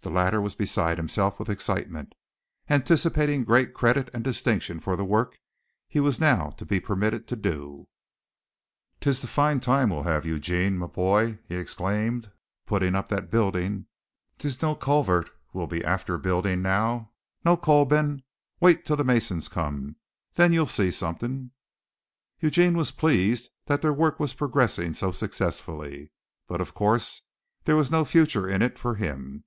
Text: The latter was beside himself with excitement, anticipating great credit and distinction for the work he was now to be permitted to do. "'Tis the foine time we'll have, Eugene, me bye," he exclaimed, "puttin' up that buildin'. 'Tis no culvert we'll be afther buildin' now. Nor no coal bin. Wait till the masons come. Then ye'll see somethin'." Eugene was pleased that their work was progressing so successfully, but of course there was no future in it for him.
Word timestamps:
The 0.00 0.10
latter 0.10 0.40
was 0.42 0.56
beside 0.56 0.98
himself 0.98 1.38
with 1.38 1.48
excitement, 1.48 2.16
anticipating 2.68 3.44
great 3.44 3.72
credit 3.72 4.10
and 4.12 4.24
distinction 4.24 4.80
for 4.80 4.96
the 4.96 5.04
work 5.04 5.38
he 5.86 6.00
was 6.00 6.18
now 6.18 6.50
to 6.56 6.66
be 6.66 6.80
permitted 6.80 7.28
to 7.28 7.36
do. 7.36 7.86
"'Tis 8.98 9.20
the 9.22 9.28
foine 9.28 9.60
time 9.60 9.90
we'll 9.90 10.02
have, 10.02 10.26
Eugene, 10.26 10.76
me 10.76 10.88
bye," 10.88 11.38
he 11.46 11.54
exclaimed, 11.54 12.32
"puttin' 12.66 12.96
up 12.96 13.08
that 13.10 13.30
buildin'. 13.30 13.86
'Tis 14.38 14.60
no 14.60 14.74
culvert 14.74 15.30
we'll 15.52 15.68
be 15.68 15.82
afther 15.84 16.18
buildin' 16.18 16.60
now. 16.60 17.12
Nor 17.44 17.52
no 17.54 17.56
coal 17.58 17.84
bin. 17.84 18.24
Wait 18.58 18.84
till 18.84 18.96
the 18.96 19.04
masons 19.04 19.46
come. 19.46 19.94
Then 20.34 20.52
ye'll 20.52 20.66
see 20.66 20.90
somethin'." 20.90 21.52
Eugene 22.40 22.76
was 22.76 22.90
pleased 22.90 23.50
that 23.66 23.80
their 23.82 23.92
work 23.94 24.18
was 24.18 24.34
progressing 24.34 24.92
so 24.94 25.12
successfully, 25.12 26.10
but 26.48 26.60
of 26.60 26.74
course 26.74 27.22
there 27.64 27.76
was 27.76 27.92
no 27.92 28.04
future 28.04 28.48
in 28.48 28.60
it 28.62 28.76
for 28.76 28.96
him. 28.96 29.44